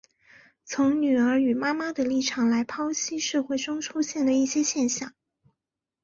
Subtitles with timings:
[0.65, 5.13] 从女儿与妈妈的立场来剖析社会中出现的一些现象。